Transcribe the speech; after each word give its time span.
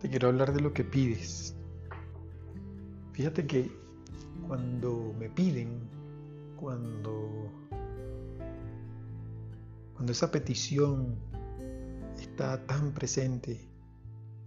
te 0.00 0.08
quiero 0.08 0.28
hablar 0.28 0.52
de 0.52 0.60
lo 0.60 0.72
que 0.72 0.84
pides. 0.84 1.56
Fíjate 3.12 3.46
que 3.46 3.70
cuando 4.46 5.14
me 5.18 5.28
piden, 5.28 5.80
cuando, 6.56 7.50
cuando 9.94 10.12
esa 10.12 10.30
petición 10.30 11.16
está 12.18 12.64
tan 12.66 12.92
presente 12.92 13.68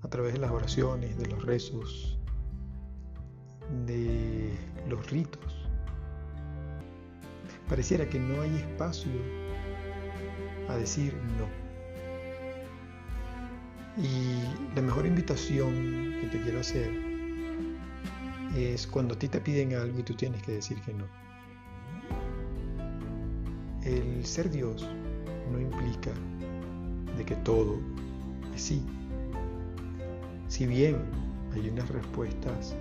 a 0.01 0.07
través 0.07 0.33
de 0.33 0.39
las 0.39 0.51
oraciones, 0.51 1.17
de 1.17 1.27
los 1.27 1.43
rezos, 1.43 2.17
de 3.85 4.57
los 4.87 5.09
ritos, 5.11 5.67
pareciera 7.67 8.09
que 8.09 8.19
no 8.19 8.41
hay 8.41 8.55
espacio 8.55 9.11
a 10.69 10.77
decir 10.77 11.13
no. 11.37 11.60
Y 13.97 14.75
la 14.75 14.81
mejor 14.81 15.05
invitación 15.05 16.15
que 16.21 16.27
te 16.31 16.41
quiero 16.41 16.59
hacer 16.61 16.89
es 18.55 18.87
cuando 18.87 19.15
a 19.15 19.19
ti 19.19 19.27
te 19.27 19.39
piden 19.39 19.73
algo 19.75 19.99
y 19.99 20.03
tú 20.03 20.13
tienes 20.13 20.41
que 20.43 20.53
decir 20.53 20.79
que 20.81 20.93
no. 20.93 21.05
El 23.83 24.25
ser 24.25 24.49
Dios 24.49 24.87
no 25.51 25.59
implica 25.59 26.11
de 27.17 27.25
que 27.25 27.35
todo 27.37 27.79
es 28.55 28.61
sí. 28.61 28.85
Si 30.47 30.65
bien 30.65 30.97
hay 31.53 31.69
unas 31.69 31.89
respuestas 31.89 32.75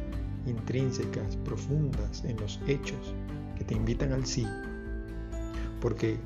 intrínsecas, 0.47 1.37
profundas 1.37 2.25
en 2.25 2.37
los 2.39 2.61
hechos 2.67 3.15
que 3.57 3.65
te 3.65 3.75
invitan 3.75 4.13
al 4.13 4.27
sí, 4.27 4.47
porque 5.81 6.19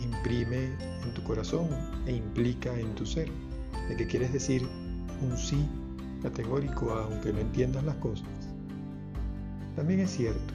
imprime 0.00 0.72
en 1.02 1.14
tu 1.14 1.22
corazón 1.22 1.68
e 2.06 2.12
implica 2.12 2.78
en 2.78 2.94
tu 2.94 3.06
ser 3.06 3.28
de 3.88 3.96
que 3.96 4.06
quieres 4.06 4.32
decir 4.32 4.66
un 5.22 5.36
sí 5.36 5.68
categórico 6.22 6.90
aunque 6.90 7.32
no 7.32 7.40
entiendas 7.40 7.84
las 7.84 7.96
cosas. 7.96 8.28
También 9.76 10.00
es 10.00 10.10
cierto 10.10 10.54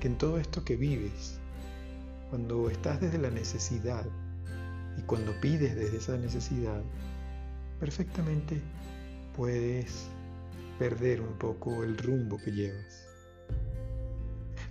que 0.00 0.08
en 0.08 0.18
todo 0.18 0.38
esto 0.38 0.64
que 0.64 0.76
vives, 0.76 1.38
cuando 2.30 2.70
estás 2.70 3.00
desde 3.00 3.18
la 3.18 3.30
necesidad 3.30 4.06
y 4.96 5.02
cuando 5.02 5.32
pides 5.40 5.74
desde 5.74 5.96
esa 5.96 6.16
necesidad, 6.16 6.82
perfectamente 7.80 8.60
puedes 9.36 10.06
perder 10.78 11.20
un 11.20 11.38
poco 11.38 11.82
el 11.82 11.96
rumbo 11.96 12.38
que 12.38 12.52
llevas. 12.52 13.06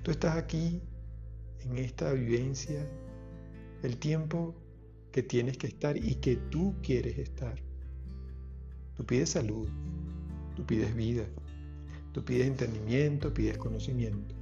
Tú 0.04 0.12
estás 0.12 0.38
aquí 0.38 0.82
en 1.62 1.78
esta 1.78 2.14
vivencia 2.14 2.86
el 3.84 3.98
tiempo 3.98 4.56
que 5.18 5.24
tienes 5.24 5.58
que 5.58 5.66
estar 5.66 5.98
y 5.98 6.14
que 6.22 6.36
tú 6.36 6.76
quieres 6.84 7.18
estar. 7.18 7.56
Tú 8.94 9.04
pides 9.04 9.32
salud, 9.32 9.68
tú 10.56 10.64
pides 10.64 10.96
vida, 10.96 11.26
tú 12.12 12.24
pides 12.24 12.46
entendimiento, 12.46 13.34
pides 13.34 13.58
conocimiento, 13.58 14.36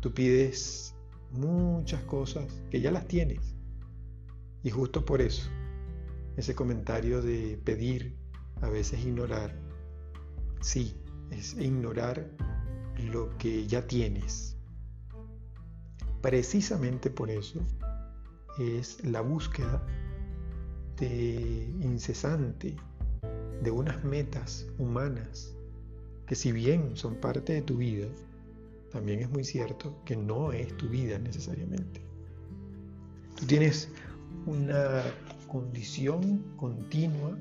tú 0.00 0.14
pides 0.14 0.94
muchas 1.30 2.02
cosas 2.04 2.46
que 2.70 2.80
ya 2.80 2.90
las 2.90 3.06
tienes. 3.06 3.54
Y 4.62 4.70
justo 4.70 5.04
por 5.04 5.20
eso, 5.20 5.50
ese 6.38 6.54
comentario 6.54 7.20
de 7.20 7.60
pedir, 7.62 8.16
a 8.62 8.70
veces 8.70 9.04
ignorar, 9.04 9.54
sí, 10.62 10.96
es 11.30 11.52
ignorar 11.58 12.30
lo 12.96 13.36
que 13.36 13.66
ya 13.66 13.86
tienes. 13.86 14.56
Precisamente 16.22 17.10
por 17.10 17.28
eso 17.28 17.60
es 18.58 19.04
la 19.04 19.20
búsqueda 19.20 19.82
de 20.98 21.68
incesante 21.80 22.76
de 23.62 23.70
unas 23.70 24.02
metas 24.04 24.66
humanas 24.78 25.54
que 26.26 26.34
si 26.34 26.52
bien 26.52 26.96
son 26.96 27.16
parte 27.16 27.52
de 27.52 27.62
tu 27.62 27.76
vida, 27.78 28.06
también 28.90 29.20
es 29.20 29.30
muy 29.30 29.44
cierto 29.44 30.02
que 30.04 30.16
no 30.16 30.52
es 30.52 30.76
tu 30.76 30.88
vida 30.88 31.18
necesariamente. 31.18 32.00
Tú 33.36 33.46
tienes 33.46 33.90
una 34.46 35.02
condición 35.48 36.42
continua 36.56 37.36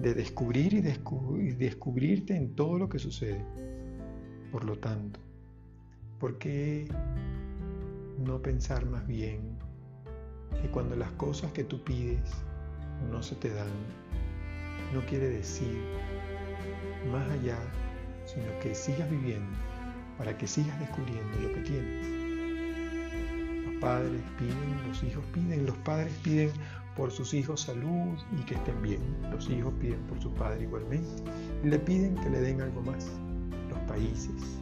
de 0.00 0.14
descubrir 0.14 0.74
y, 0.74 0.80
descubrirte 0.80 2.36
en 2.36 2.54
todo 2.54 2.78
lo 2.78 2.88
que 2.88 2.98
sucede. 2.98 3.44
Por 4.50 4.64
lo 4.64 4.78
tanto, 4.78 5.20
¿por 6.18 6.38
qué 6.38 6.88
no 8.18 8.40
pensar 8.40 8.86
más 8.86 9.06
bien 9.06 9.58
que 10.60 10.68
cuando 10.68 10.96
las 10.96 11.10
cosas 11.12 11.52
que 11.52 11.64
tú 11.64 11.82
pides 11.82 12.20
no 13.10 13.22
se 13.22 13.34
te 13.36 13.50
dan, 13.50 13.68
no 14.92 15.04
quiere 15.06 15.28
decir 15.28 15.78
más 17.10 17.28
allá, 17.30 17.58
sino 18.26 18.46
que 18.60 18.74
sigas 18.74 19.10
viviendo 19.10 19.56
para 20.18 20.36
que 20.36 20.46
sigas 20.46 20.78
descubriendo 20.80 21.40
lo 21.40 21.52
que 21.54 21.60
tienes. 21.60 22.06
Los 23.66 23.74
padres 23.80 24.22
piden, 24.38 24.88
los 24.88 25.02
hijos 25.02 25.24
piden, 25.32 25.66
los 25.66 25.76
padres 25.78 26.12
piden 26.22 26.50
por 26.96 27.10
sus 27.10 27.34
hijos 27.34 27.62
salud 27.62 28.16
y 28.38 28.42
que 28.44 28.54
estén 28.54 28.80
bien. 28.82 29.00
Los 29.30 29.48
hijos 29.50 29.72
piden 29.80 30.00
por 30.02 30.20
su 30.20 30.32
padre 30.32 30.62
igualmente 30.62 31.10
y 31.62 31.68
le 31.68 31.78
piden 31.78 32.14
que 32.16 32.30
le 32.30 32.40
den 32.40 32.60
algo 32.60 32.82
más. 32.82 33.10
Los 33.68 33.78
países, 33.80 34.58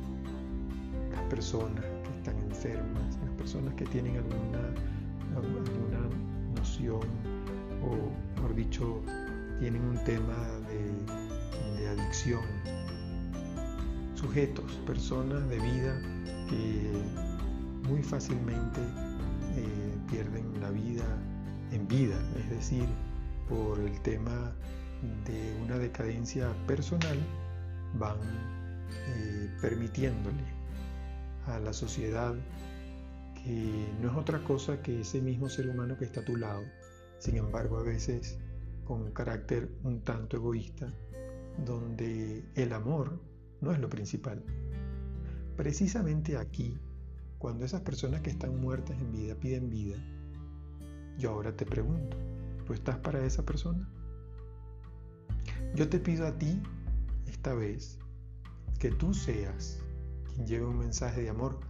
las 1.11 1.23
personas 1.25 1.85
que 1.85 2.17
están 2.19 2.39
enfermas, 2.39 3.19
las 3.25 3.35
personas 3.37 3.75
que 3.75 3.85
tienen 3.87 4.17
alguna 4.17 4.75
tienen 9.63 9.85
un 9.85 9.99
tema 10.03 10.35
de, 10.67 11.89
adicción. 11.89 12.43
Sujetos, 14.17 14.73
personas 14.87 15.49
de 15.49 15.57
vida 15.61 16.01
que 16.49 16.91
muy 17.89 18.03
fácilmente 18.03 18.81
eh, 19.57 19.97
pierden 20.11 20.61
la 20.61 20.71
vida 20.71 21.05
en 21.71 21.87
vida, 21.87 22.19
es 22.41 22.51
decir, 22.51 22.89
por 23.49 23.79
el 23.79 24.01
tema 24.01 24.53
de 25.27 25.57
una 25.65 25.79
decadencia 25.79 26.53
personal, 26.67 27.19
van 28.01 28.19
eh, 28.91 29.49
permitiéndole 29.61 30.43
a 31.47 31.61
la 31.61 31.73
sociedad 31.73 32.35
que 33.45 33.87
no 34.01 34.11
es 34.11 34.17
otra 34.17 34.43
cosa 34.43 34.83
que 34.83 35.03
ese 35.03 35.21
mismo 35.21 35.49
ser 35.49 35.69
humano 35.69 35.97
que 35.97 36.05
está 36.05 36.21
a 36.21 36.25
tu 36.25 36.37
lado, 36.37 36.65
sin 37.21 37.37
embargo 37.37 37.79
a 37.79 37.85
veces 37.85 38.41
con 38.85 39.03
un 39.03 39.13
carácter 39.13 39.71
un 39.85 40.01
tanto 40.01 40.37
egoísta, 40.37 40.93
donde 41.65 42.45
el 42.55 42.73
amor 42.73 43.21
no 43.61 43.73
es 43.73 43.79
lo 43.79 43.89
principal. 43.89 44.43
Precisamente 45.57 46.37
aquí, 46.37 46.79
cuando 47.39 47.65
esas 47.65 47.83
personas 47.83 48.21
que 48.21 48.31
están 48.31 48.61
muertas 48.61 48.99
en 49.01 49.13
vida 49.13 49.35
piden 49.35 49.71
vida, 49.71 49.97
yo 51.19 51.31
ahora 51.31 51.55
te 51.57 51.67
pregunto, 51.67 52.17
¿tú 52.67 52.73
estás 52.73 52.97
para 52.99 53.25
esa 53.25 53.45
persona? 53.45 53.89
Yo 55.75 55.89
te 55.89 55.99
pido 55.99 56.27
a 56.27 56.39
ti, 56.39 56.61
esta 57.27 57.55
vez, 57.55 57.99
que 58.79 58.91
tú 58.91 59.15
seas 59.15 59.81
quien 60.25 60.47
lleve 60.47 60.67
un 60.67 60.79
mensaje 60.79 61.23
de 61.23 61.29
amor 61.29 61.61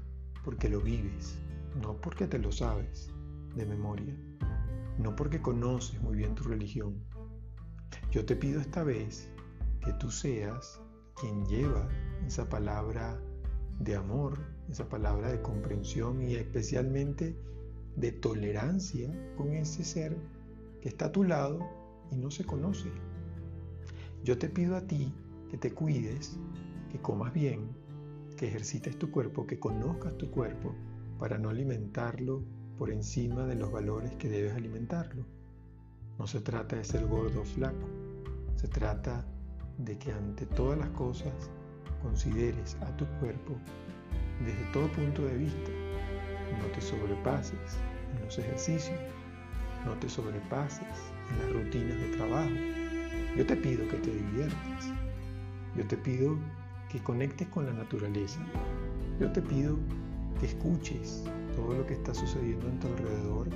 porque 0.45 0.69
lo 0.69 0.81
vives, 0.81 1.39
no 1.81 1.97
porque 2.01 2.27
te 2.27 2.39
lo 2.39 2.53
sabes 2.53 3.11
de 3.55 3.67
memoria, 3.67 4.17
no 4.99 5.17
porque 5.17 5.41
conoces 5.41 6.01
muy 6.03 6.17
bien 6.17 6.35
tu 6.35 6.45
religión. 6.45 7.03
Yo 8.11 8.25
te 8.25 8.37
pido 8.37 8.61
esta 8.61 8.83
vez 8.83 9.31
que 9.85 9.93
tú 9.95 10.11
seas 10.11 10.81
quien 11.21 11.45
lleva 11.47 11.89
esa 12.27 12.49
palabra 12.49 13.21
de 13.81 13.97
amor, 13.97 14.39
esa 14.71 14.89
palabra 14.89 15.31
de 15.31 15.43
comprensión 15.43 16.23
y 16.23 16.35
especialmente 16.35 17.37
de 17.97 18.13
tolerancia 18.13 19.11
con 19.37 19.53
ese 19.53 19.85
ser 19.85 20.17
que 20.81 20.89
está 20.89 21.07
a 21.07 21.13
tu 21.13 21.25
lado 21.25 21.59
y 22.11 22.17
no 22.17 22.31
se 22.31 22.45
conoce. 22.45 22.91
Yo 24.25 24.39
te 24.39 24.49
pido 24.49 24.77
a 24.77 24.87
ti 24.87 25.13
que 25.51 25.59
te 25.59 25.73
cuides, 25.73 26.39
que 26.91 27.01
comas 27.01 27.33
bien, 27.33 27.71
que 28.37 28.49
ejercites 28.49 28.99
tu 28.99 29.11
cuerpo, 29.11 29.47
que 29.47 29.59
conozcas 29.59 30.17
tu 30.17 30.31
cuerpo 30.31 30.75
para 31.19 31.39
no 31.39 31.51
alimentarlo 31.51 32.43
por 32.79 32.91
encima 32.91 33.47
de 33.47 33.55
los 33.55 33.71
valores 33.71 34.15
que 34.17 34.29
debes 34.29 34.55
alimentarlo. 34.55 35.25
No 36.19 36.27
se 36.27 36.41
trata 36.41 36.77
de 36.77 36.85
ser 36.85 37.07
gordo 37.07 37.43
o 37.43 37.45
flaco, 37.45 37.89
se 38.57 38.69
trata 38.69 39.25
de 39.79 39.99
que 39.99 40.13
ante 40.13 40.47
todas 40.47 40.79
las 40.79 40.91
cosas 40.91 41.33
consideres 42.03 42.77
a 42.83 42.97
tu 42.97 43.07
cuerpo 43.21 43.57
desde 44.45 44.65
todo 44.73 44.91
punto 44.93 45.23
de 45.23 45.37
vista. 45.37 45.71
No 46.61 46.67
te 46.75 46.81
sobrepases 46.81 47.79
en 48.15 48.25
los 48.25 48.39
ejercicios, 48.39 48.99
no 49.85 49.95
te 49.95 50.09
sobrepases 50.09 50.87
en 51.31 51.39
las 51.39 51.53
rutinas 51.53 51.99
de 51.99 52.17
trabajo. 52.17 52.51
Yo 53.37 53.47
te 53.47 53.57
pido 53.57 53.89
que 53.89 53.97
te 53.97 54.11
diviertas, 54.11 54.91
yo 55.77 55.87
te 55.87 55.97
pido 55.97 56.37
que 56.91 57.03
conectes 57.03 57.49
con 57.49 57.65
la 57.65 57.73
naturaleza, 57.73 58.41
yo 59.19 59.33
te 59.33 59.41
pido 59.41 59.79
escuches 60.47 61.25
todo 61.57 61.75
lo 61.75 61.87
que 61.87 61.95
está 61.95 62.15
sucediendo 62.15 62.67
en 62.67 62.81
tu 62.81 62.89
alrededor 62.89 63.49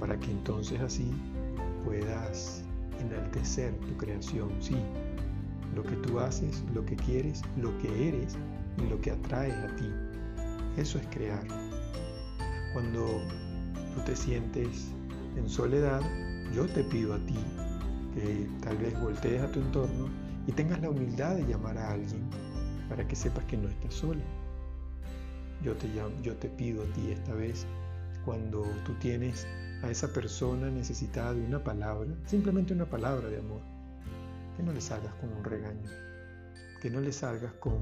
para 0.00 0.18
que 0.18 0.30
entonces 0.30 0.80
así 0.80 1.10
puedas 1.84 2.64
enaltecer 3.00 3.74
tu 3.80 3.96
creación, 3.96 4.50
sí, 4.60 4.76
lo 5.74 5.82
que 5.82 5.96
tú 5.96 6.18
haces, 6.20 6.62
lo 6.74 6.84
que 6.84 6.96
quieres, 6.96 7.42
lo 7.56 7.76
que 7.78 8.08
eres 8.08 8.36
y 8.78 8.88
lo 8.88 9.00
que 9.00 9.10
atraes 9.10 9.54
a 9.54 9.74
ti. 9.76 9.90
Eso 10.76 10.98
es 10.98 11.06
crear. 11.08 11.46
Cuando 12.72 13.06
tú 13.94 14.00
te 14.04 14.16
sientes 14.16 14.88
en 15.36 15.48
soledad, 15.48 16.00
yo 16.54 16.66
te 16.66 16.84
pido 16.84 17.14
a 17.14 17.18
ti 17.18 17.38
que 18.14 18.48
tal 18.62 18.76
vez 18.78 18.98
voltees 19.00 19.42
a 19.42 19.50
tu 19.50 19.60
entorno 19.60 20.08
y 20.46 20.52
tengas 20.52 20.80
la 20.80 20.90
humildad 20.90 21.36
de 21.36 21.46
llamar 21.46 21.78
a 21.78 21.92
alguien 21.92 22.22
para 22.88 23.06
que 23.06 23.16
sepas 23.16 23.44
que 23.44 23.56
no 23.56 23.68
estás 23.68 23.94
sola. 23.94 24.22
Yo 25.62 25.74
te, 25.76 25.88
yo 26.22 26.36
te 26.36 26.48
pido 26.48 26.82
a 26.82 26.86
ti 26.86 27.12
esta 27.12 27.34
vez, 27.34 27.66
cuando 28.24 28.62
tú 28.84 28.94
tienes 29.00 29.46
a 29.82 29.90
esa 29.90 30.12
persona 30.12 30.70
necesitada 30.70 31.34
de 31.34 31.44
una 31.44 31.62
palabra, 31.62 32.10
simplemente 32.26 32.72
una 32.72 32.88
palabra 32.88 33.28
de 33.28 33.38
amor, 33.38 33.60
que 34.56 34.62
no 34.62 34.72
le 34.72 34.80
salgas 34.80 35.14
con 35.14 35.32
un 35.32 35.44
regaño, 35.44 35.88
que 36.80 36.90
no 36.90 37.00
le 37.00 37.12
salgas 37.12 37.52
con 37.54 37.78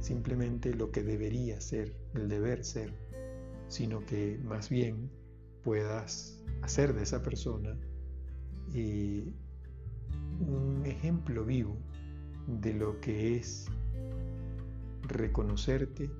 simplemente 0.00 0.74
lo 0.74 0.90
que 0.90 1.02
debería 1.02 1.60
ser, 1.60 1.94
el 2.14 2.28
deber 2.28 2.64
ser, 2.64 2.92
sino 3.68 4.04
que 4.06 4.38
más 4.42 4.70
bien 4.70 5.10
puedas 5.62 6.42
hacer 6.62 6.94
de 6.94 7.02
esa 7.02 7.22
persona 7.22 7.76
eh, 8.74 9.30
un 10.40 10.82
ejemplo 10.86 11.44
vivo 11.44 11.76
de 12.46 12.74
lo 12.74 13.00
que 13.00 13.36
es 13.36 13.66
reconocerte 15.02 16.10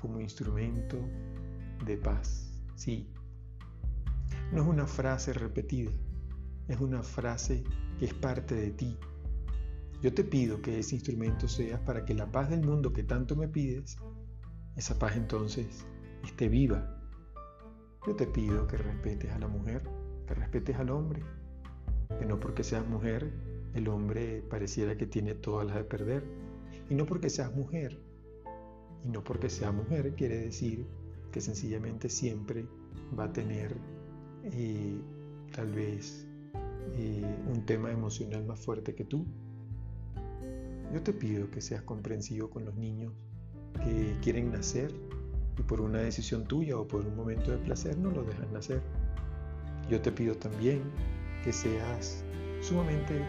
como 0.00 0.20
instrumento 0.20 0.96
de 1.84 1.96
paz. 1.96 2.52
Sí, 2.74 3.12
no 4.52 4.62
es 4.62 4.68
una 4.68 4.86
frase 4.86 5.32
repetida, 5.32 5.90
es 6.68 6.80
una 6.80 7.02
frase 7.02 7.64
que 7.98 8.06
es 8.06 8.14
parte 8.14 8.54
de 8.54 8.70
ti. 8.70 8.98
Yo 10.02 10.12
te 10.12 10.24
pido 10.24 10.60
que 10.60 10.78
ese 10.78 10.94
instrumento 10.94 11.48
seas 11.48 11.80
para 11.80 12.04
que 12.04 12.14
la 12.14 12.30
paz 12.30 12.50
del 12.50 12.64
mundo 12.64 12.92
que 12.92 13.02
tanto 13.02 13.34
me 13.34 13.48
pides, 13.48 13.96
esa 14.76 14.98
paz 14.98 15.16
entonces 15.16 15.86
esté 16.22 16.48
viva. 16.48 17.00
Yo 18.06 18.14
te 18.14 18.26
pido 18.26 18.66
que 18.66 18.76
respetes 18.76 19.32
a 19.32 19.38
la 19.38 19.48
mujer, 19.48 19.82
que 20.26 20.34
respetes 20.34 20.76
al 20.76 20.90
hombre, 20.90 21.22
que 22.18 22.26
no 22.26 22.38
porque 22.38 22.62
seas 22.62 22.86
mujer 22.86 23.32
el 23.76 23.88
hombre 23.88 24.42
pareciera 24.48 24.96
que 24.96 25.06
tiene 25.06 25.34
todas 25.34 25.66
las 25.66 25.76
de 25.76 25.84
perder. 25.84 26.24
Y 26.88 26.94
no 26.94 27.04
porque 27.04 27.30
seas 27.30 27.54
mujer, 27.54 28.00
y 29.06 29.10
no 29.10 29.22
porque 29.22 29.48
sea 29.48 29.72
mujer 29.72 30.14
quiere 30.14 30.38
decir 30.38 30.84
que 31.30 31.40
sencillamente 31.40 32.08
siempre 32.08 32.66
va 33.18 33.24
a 33.24 33.32
tener 33.32 33.76
eh, 34.44 34.98
tal 35.54 35.72
vez 35.72 36.26
eh, 36.94 37.36
un 37.48 37.64
tema 37.64 37.90
emocional 37.90 38.44
más 38.44 38.60
fuerte 38.60 38.94
que 38.94 39.04
tú. 39.04 39.26
Yo 40.92 41.02
te 41.02 41.12
pido 41.12 41.50
que 41.50 41.60
seas 41.60 41.82
comprensivo 41.82 42.48
con 42.48 42.64
los 42.64 42.74
niños 42.76 43.12
que 43.84 44.16
quieren 44.22 44.50
nacer 44.50 44.92
y 45.58 45.62
por 45.62 45.80
una 45.80 45.98
decisión 45.98 46.46
tuya 46.46 46.78
o 46.78 46.86
por 46.86 47.04
un 47.04 47.16
momento 47.16 47.50
de 47.50 47.58
placer 47.58 47.98
no 47.98 48.10
lo 48.10 48.24
dejan 48.24 48.52
nacer. 48.52 48.82
Yo 49.90 50.00
te 50.00 50.10
pido 50.10 50.34
también 50.36 50.82
que 51.44 51.52
seas 51.52 52.24
sumamente 52.60 53.20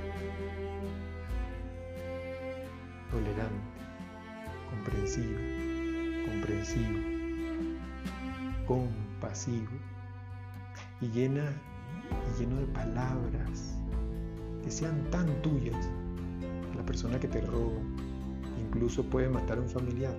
tolerante, 3.11 3.51
comprensivo, 4.69 5.66
comprensivo, 6.27 6.99
compasivo 8.67 9.71
y 11.01 11.07
lleno 11.09 11.41
de 12.59 12.67
palabras 12.73 13.75
que 14.63 14.71
sean 14.71 15.09
tan 15.09 15.27
tuyas 15.41 15.89
la 16.75 16.85
persona 16.85 17.19
que 17.19 17.27
te 17.27 17.41
roba 17.41 17.79
incluso 18.59 19.03
puede 19.03 19.29
matar 19.29 19.57
a 19.57 19.61
un 19.61 19.69
familiar 19.69 20.15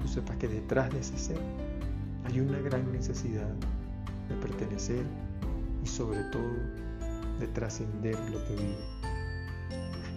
tú 0.00 0.08
sepas 0.08 0.36
que 0.36 0.48
detrás 0.48 0.92
de 0.92 1.00
ese 1.00 1.16
ser 1.16 1.38
hay 2.24 2.40
una 2.40 2.58
gran 2.58 2.90
necesidad 2.92 3.48
de 4.28 4.34
pertenecer 4.36 5.04
y 5.82 5.86
sobre 5.86 6.22
todo 6.24 6.84
de 7.38 7.46
trascender 7.48 8.16
lo 8.30 8.44
que 8.46 8.54
vive. 8.54 8.78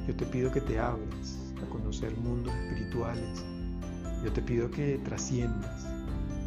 Yo 0.07 0.15
te 0.15 0.25
pido 0.25 0.51
que 0.51 0.61
te 0.61 0.79
abras 0.79 1.53
a 1.61 1.69
conocer 1.69 2.15
mundos 2.17 2.53
espirituales. 2.55 3.43
Yo 4.23 4.33
te 4.33 4.41
pido 4.41 4.69
que 4.71 4.97
trasciendas 5.05 5.85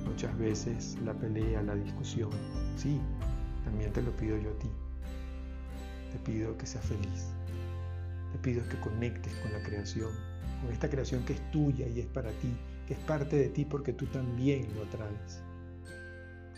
muchas 0.05 0.37
veces 0.39 0.99
la 1.05 1.15
pelea, 1.15 1.63
la 1.63 1.77
discusión. 1.77 2.31
Sí, 2.77 3.01
también 3.65 3.93
te 3.93 4.03
lo 4.03 4.11
pido 4.17 4.37
yo 4.39 4.51
a 4.51 4.59
ti. 4.59 4.69
Te 6.13 6.19
pido 6.19 6.57
que 6.59 6.67
seas 6.67 6.85
feliz. 6.85 7.33
Te 8.33 8.39
pido 8.39 8.69
que 8.69 8.79
conectes 8.81 9.33
con 9.37 9.53
la 9.53 9.63
creación, 9.63 10.11
con 10.61 10.73
esta 10.73 10.91
creación 10.91 11.25
que 11.25 11.35
es 11.35 11.51
tuya 11.53 11.87
y 11.89 12.01
es 12.01 12.07
para 12.07 12.31
ti, 12.33 12.53
que 12.87 12.95
es 12.95 13.01
parte 13.01 13.37
de 13.37 13.49
ti 13.49 13.65
porque 13.65 13.93
tú 13.93 14.07
también 14.07 14.67
lo 14.75 14.83
atraes. 14.83 15.43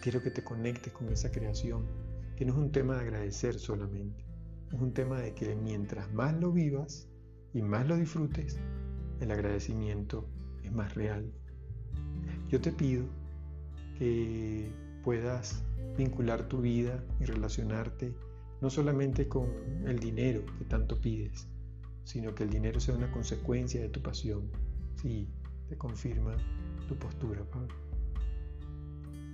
Quiero 0.01 0.23
que 0.23 0.31
te 0.31 0.43
conectes 0.43 0.93
con 0.93 1.09
esa 1.11 1.31
creación 1.31 1.87
que 2.37 2.45
no 2.45 2.55
es 2.55 2.59
un 2.59 2.73
tema 2.73 2.95
de 2.95 3.03
agradecer 3.03 3.59
solamente, 3.59 4.25
es 4.73 4.81
un 4.81 4.93
tema 4.93 5.21
de 5.21 5.35
que 5.35 5.55
mientras 5.55 6.13
más 6.13 6.35
lo 6.41 6.51
vivas 6.51 7.07
y 7.53 7.63
más 7.63 7.87
lo 7.87 7.97
disfrutes, 7.97 8.59
el 9.21 9.31
agradecimiento 9.31 10.27
más 10.73 10.95
real. 10.95 11.33
Yo 12.49 12.61
te 12.61 12.73
pido 12.73 13.05
que 13.99 14.71
puedas 15.03 15.63
vincular 15.97 16.49
tu 16.49 16.61
vida 16.61 17.03
y 17.21 17.25
relacionarte 17.25 18.15
no 18.61 18.71
solamente 18.71 19.29
con 19.29 19.49
el 19.87 19.99
dinero 19.99 20.45
que 20.59 20.65
tanto 20.65 21.01
pides, 21.01 21.49
sino 22.05 22.35
que 22.35 22.45
el 22.45 22.51
dinero 22.51 22.81
sea 22.81 22.95
una 22.95 23.11
consecuencia 23.11 23.81
de 23.81 23.89
tu 23.89 24.01
pasión. 24.01 24.51
Sí, 24.97 25.29
te 25.69 25.77
confirma 25.77 26.37
tu 26.89 26.97
postura, 26.97 27.43
Pablo. 27.51 27.75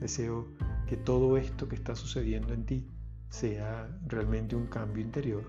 Deseo 0.01 0.47
que 0.87 0.97
todo 0.97 1.37
esto 1.37 1.69
que 1.69 1.75
está 1.75 1.95
sucediendo 1.95 2.55
en 2.55 2.65
ti 2.65 2.87
sea 3.31 3.99
realmente 4.07 4.57
un 4.57 4.67
cambio 4.69 5.03
interior 5.03 5.45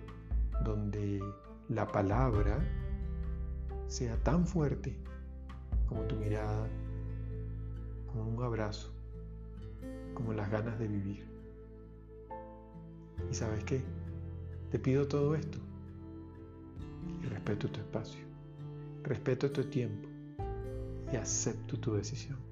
donde 0.65 1.21
la 1.69 1.87
palabra 1.87 2.59
sea 3.87 4.17
tan 4.23 4.45
fuerte 4.45 4.97
como 5.89 6.03
tu 6.03 6.15
mirada, 6.15 6.67
como 8.07 8.29
un 8.29 8.43
abrazo, 8.43 8.91
como 10.13 10.33
las 10.33 10.49
ganas 10.51 10.77
de 10.77 10.87
vivir. 10.87 11.25
¿Y 13.29 13.33
sabes 13.33 13.63
qué? 13.63 13.81
Te 14.71 14.77
pido 14.77 15.07
todo 15.07 15.33
esto 15.33 15.57
y 17.23 17.25
respeto 17.25 17.67
tu 17.67 17.79
espacio, 17.79 18.21
respeto 19.03 19.51
tu 19.51 19.63
tiempo 19.63 20.07
y 21.11 21.15
acepto 21.15 21.77
tu 21.79 21.95
decisión. 21.95 22.48